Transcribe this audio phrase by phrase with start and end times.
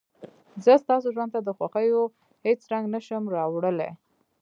[0.63, 2.01] زه ستاسو ژوند ته د خوښيو
[2.45, 3.89] هېڅ رنګ نه شم راوړلى.